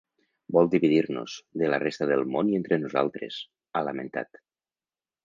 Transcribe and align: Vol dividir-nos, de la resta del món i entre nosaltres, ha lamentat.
Vol 0.55 0.69
dividir-nos, 0.75 1.35
de 1.63 1.69
la 1.73 1.79
resta 1.83 2.07
del 2.13 2.25
món 2.37 2.49
i 2.53 2.57
entre 2.61 2.79
nosaltres, 2.85 3.39
ha 3.81 3.85
lamentat. 3.91 4.41